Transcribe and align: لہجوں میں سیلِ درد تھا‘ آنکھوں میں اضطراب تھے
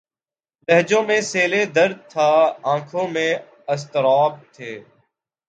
لہجوں 0.67 1.01
میں 1.03 1.19
سیلِ 1.21 1.53
درد 1.75 1.97
تھا‘ 2.09 2.29
آنکھوں 2.63 3.07
میں 3.07 3.31
اضطراب 3.67 4.33
تھے 4.51 4.71